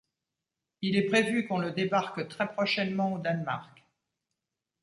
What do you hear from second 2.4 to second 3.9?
prochainement au Danemark.